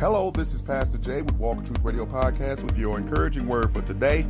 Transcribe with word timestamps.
Hello, 0.00 0.32
this 0.32 0.54
is 0.54 0.60
Pastor 0.60 0.98
Jay 0.98 1.22
with 1.22 1.36
Walk 1.36 1.54
Walking 1.54 1.66
Truth 1.66 1.84
Radio 1.84 2.04
Podcast 2.04 2.64
with 2.64 2.76
your 2.76 2.98
encouraging 2.98 3.46
word 3.46 3.72
for 3.72 3.80
today. 3.82 4.26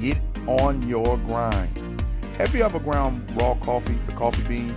Get 0.00 0.16
on 0.46 0.86
your 0.86 1.18
grind. 1.18 2.04
Have 2.38 2.54
you 2.54 2.62
ever 2.62 2.78
ground 2.78 3.28
raw 3.36 3.56
coffee, 3.56 3.98
the 4.06 4.12
coffee 4.12 4.44
bean, 4.44 4.76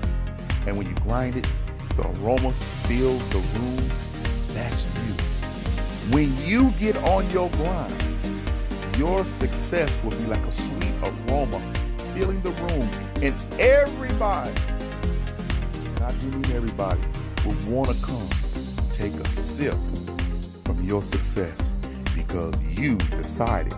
and 0.66 0.76
when 0.76 0.88
you 0.88 0.96
grind 0.96 1.38
it, 1.38 1.48
the 1.96 2.08
aromas 2.08 2.62
fill 2.86 3.14
the 3.20 3.38
room? 3.38 3.88
That's 4.56 4.84
you. 4.96 5.14
When 6.12 6.36
you 6.38 6.72
get 6.80 6.98
on 7.04 7.30
your 7.30 7.52
grind, 7.52 7.94
your 8.98 9.26
success 9.26 9.96
will 10.04 10.10
be 10.10 10.26
like 10.26 10.44
a 10.44 10.52
sweet 10.52 10.92
aroma 11.04 11.62
filling 12.16 12.42
the 12.42 12.52
room, 12.52 12.90
and 13.22 13.60
everybody, 13.60 14.60
and 15.76 16.00
I 16.00 16.12
do 16.14 16.30
mean 16.32 16.52
everybody, 16.52 17.02
will 17.46 17.54
want 17.70 17.90
to 17.90 18.04
come 18.04 18.28
take 18.92 19.14
a 19.14 19.30
sip 19.30 19.76
from 20.66 20.82
your 20.84 21.02
success 21.02 21.72
because 22.14 22.54
you 22.64 22.96
decided 22.96 23.74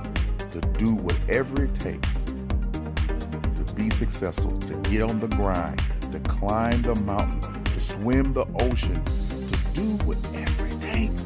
to 0.52 0.62
do 0.78 0.96
whatever 0.96 1.66
it 1.66 1.74
takes 1.76 2.16
to 2.24 3.74
be 3.76 3.90
successful, 3.90 4.58
to 4.60 4.74
get 4.90 5.02
on 5.02 5.20
the 5.20 5.28
grind, 5.28 5.82
to 6.12 6.20
climb 6.22 6.82
the 6.82 6.96
mountain, 7.04 7.64
to 7.66 7.82
swim 7.82 8.34
the 8.34 8.46
ocean, 8.62 9.04
to 9.06 9.58
do 9.74 10.06
whatever 10.06 10.66
it 10.66 10.82
takes. 10.82 11.24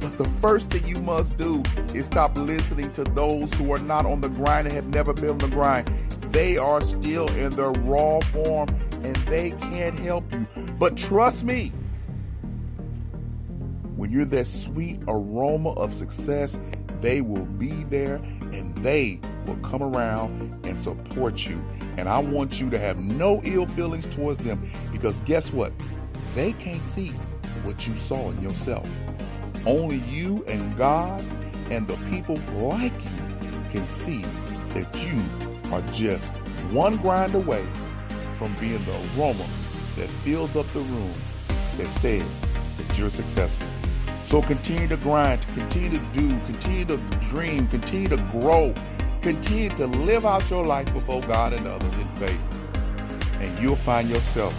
But 0.00 0.16
the 0.16 0.28
first 0.40 0.70
thing 0.70 0.86
you 0.86 1.02
must 1.02 1.36
do 1.36 1.62
is 1.94 2.06
stop 2.06 2.36
listening 2.38 2.92
to 2.92 3.04
those 3.04 3.52
who 3.54 3.72
are 3.72 3.80
not 3.80 4.06
on 4.06 4.20
the 4.20 4.30
grind 4.30 4.68
and 4.68 4.76
have 4.76 4.88
never 4.88 5.12
been 5.12 5.30
on 5.30 5.38
the 5.38 5.48
grind. 5.48 5.90
They 6.30 6.56
are 6.56 6.80
still 6.80 7.28
in 7.32 7.50
their 7.50 7.72
raw 7.72 8.20
form 8.32 8.68
and 9.02 9.16
they 9.26 9.50
can't 9.50 9.98
help 9.98 10.32
you. 10.32 10.46
But 10.78 10.96
trust 10.96 11.44
me, 11.44 11.72
when 14.00 14.10
you're 14.10 14.24
that 14.24 14.46
sweet 14.46 14.98
aroma 15.08 15.72
of 15.72 15.92
success, 15.92 16.58
they 17.02 17.20
will 17.20 17.44
be 17.44 17.84
there 17.90 18.14
and 18.14 18.74
they 18.76 19.20
will 19.44 19.56
come 19.56 19.82
around 19.82 20.58
and 20.64 20.78
support 20.78 21.46
you. 21.46 21.62
And 21.98 22.08
I 22.08 22.18
want 22.18 22.58
you 22.58 22.70
to 22.70 22.78
have 22.78 22.98
no 22.98 23.42
ill 23.44 23.66
feelings 23.66 24.06
towards 24.06 24.38
them 24.38 24.66
because 24.90 25.20
guess 25.26 25.52
what? 25.52 25.74
They 26.34 26.54
can't 26.54 26.82
see 26.82 27.08
what 27.62 27.86
you 27.86 27.94
saw 27.96 28.30
in 28.30 28.42
yourself. 28.42 28.88
Only 29.66 29.98
you 30.08 30.46
and 30.48 30.74
God 30.78 31.22
and 31.70 31.86
the 31.86 31.98
people 32.08 32.36
like 32.56 32.94
you 33.42 33.62
can 33.70 33.86
see 33.88 34.22
that 34.70 34.96
you 34.96 35.72
are 35.74 35.82
just 35.92 36.26
one 36.72 36.96
grind 36.96 37.34
away 37.34 37.66
from 38.38 38.54
being 38.54 38.82
the 38.86 38.96
aroma 39.14 39.46
that 39.96 40.08
fills 40.24 40.56
up 40.56 40.64
the 40.68 40.80
room 40.80 41.12
that 41.76 41.86
says 42.00 42.40
that 42.78 42.98
you're 42.98 43.10
successful. 43.10 43.66
So 44.30 44.40
continue 44.40 44.86
to 44.86 44.96
grind, 44.96 45.44
continue 45.54 45.90
to 45.90 46.04
do, 46.12 46.28
continue 46.46 46.84
to 46.84 46.98
dream, 47.30 47.66
continue 47.66 48.06
to 48.10 48.16
grow, 48.30 48.72
continue 49.22 49.70
to 49.70 49.88
live 49.88 50.24
out 50.24 50.48
your 50.48 50.64
life 50.64 50.86
before 50.94 51.20
God 51.22 51.52
and 51.52 51.66
others 51.66 51.92
in 51.96 52.06
faith. 52.10 52.40
And 53.40 53.58
you'll 53.58 53.74
find 53.74 54.08
yourself 54.08 54.54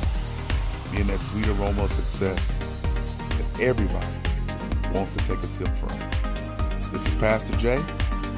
being 0.91 1.07
that 1.07 1.21
sweet 1.21 1.47
aroma 1.47 1.85
of 1.85 1.91
success 1.93 2.81
that 3.29 3.61
everybody 3.61 4.93
wants 4.93 5.15
to 5.15 5.19
take 5.19 5.39
a 5.39 5.47
sip 5.47 5.69
from. 5.77 6.91
This 6.91 7.07
is 7.07 7.15
Pastor 7.15 7.55
Jay 7.55 7.77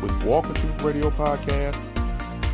with 0.04 0.24
Walk 0.26 0.46
in 0.46 0.54
Truth 0.54 0.84
Radio 0.84 1.10
Podcast. 1.10 1.82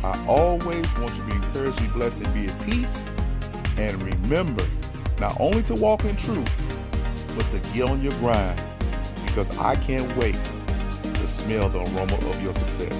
I 0.02 0.26
always 0.26 0.86
want 0.96 1.14
you 1.16 1.20
to 1.20 1.26
be 1.26 1.34
encouraged, 1.34 1.78
be 1.82 1.86
blessed, 1.88 2.16
and 2.16 2.32
be 2.32 2.46
at 2.46 2.64
peace. 2.64 3.04
And 3.76 4.02
remember, 4.02 4.66
not 5.18 5.38
only 5.38 5.62
to 5.64 5.74
walk 5.74 6.06
in 6.06 6.16
truth, 6.16 6.48
but 7.36 7.50
to 7.52 7.58
get 7.74 7.82
on 7.82 8.00
your 8.00 8.12
grind 8.12 8.58
because 9.30 9.56
I 9.58 9.76
can't 9.76 10.16
wait 10.16 10.34
to 10.34 11.28
smell 11.28 11.68
the 11.68 11.78
aroma 11.78 12.14
of 12.14 12.42
your 12.42 12.52
success. 12.54 12.92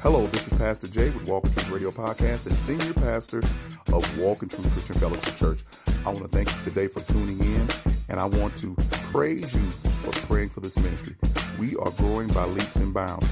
Hello, 0.00 0.26
this 0.28 0.46
is 0.48 0.54
Pastor 0.54 0.88
Jay 0.88 1.10
with 1.10 1.28
Walk 1.28 1.44
in 1.44 1.52
Truth 1.52 1.70
Radio 1.70 1.90
Podcast 1.90 2.46
and 2.46 2.56
Senior 2.56 2.94
Pastor 2.94 3.42
of 3.92 4.18
Walk 4.18 4.42
in 4.42 4.48
Truth 4.48 4.70
Christian 4.72 4.96
Fellowship 4.96 5.36
Church. 5.36 5.60
I 6.04 6.08
want 6.08 6.22
to 6.22 6.28
thank 6.28 6.48
you 6.48 6.62
today 6.64 6.88
for 6.88 7.00
tuning 7.00 7.38
in, 7.38 7.91
and 8.08 8.20
I 8.20 8.24
want 8.24 8.56
to 8.58 8.74
praise 9.10 9.52
you 9.54 9.70
for 9.70 10.12
praying 10.26 10.50
for 10.50 10.60
this 10.60 10.76
ministry. 10.78 11.14
We 11.58 11.76
are 11.76 11.90
growing 11.92 12.28
by 12.28 12.44
leaps 12.44 12.76
and 12.76 12.92
bounds. 12.92 13.28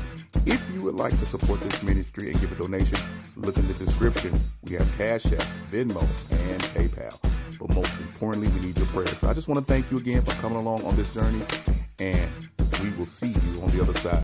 If 0.46 0.62
you 0.72 0.82
would 0.82 0.94
like 0.94 1.18
to 1.18 1.26
support 1.26 1.60
this 1.60 1.82
ministry 1.82 2.30
and 2.30 2.40
give 2.40 2.50
a 2.52 2.54
donation, 2.54 2.98
look 3.36 3.56
in 3.56 3.66
the 3.68 3.74
description. 3.74 4.38
We 4.64 4.74
have 4.74 4.96
Cash 4.96 5.26
App, 5.26 5.42
Venmo, 5.70 6.00
and 6.00 6.62
PayPal. 6.74 7.18
But 7.58 7.74
most 7.74 8.00
importantly, 8.00 8.48
we 8.48 8.66
need 8.66 8.76
your 8.78 8.86
prayers. 8.86 9.18
So 9.18 9.28
I 9.28 9.34
just 9.34 9.48
want 9.48 9.58
to 9.58 9.64
thank 9.64 9.90
you 9.90 9.98
again 9.98 10.22
for 10.22 10.32
coming 10.40 10.58
along 10.58 10.84
on 10.84 10.96
this 10.96 11.12
journey, 11.12 11.42
and 11.98 12.30
we 12.82 12.90
will 12.96 13.06
see 13.06 13.28
you 13.28 13.62
on 13.62 13.68
the 13.70 13.82
other 13.82 13.94
side. 13.94 14.18